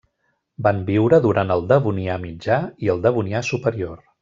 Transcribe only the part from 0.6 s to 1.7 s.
Van viure durant el